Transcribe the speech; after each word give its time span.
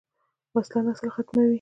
وسله 0.55 0.79
نسل 0.87 1.09
ختموي 1.15 1.49